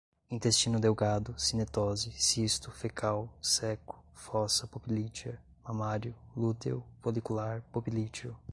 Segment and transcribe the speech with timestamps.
[0.31, 8.35] intestino delgado, cinetose, cisto, fecal, ceco, fossa poplítea, mamário, lúteo, folicular, poplíteo